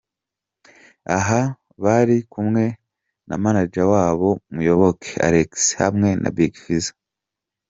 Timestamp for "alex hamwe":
5.27-6.09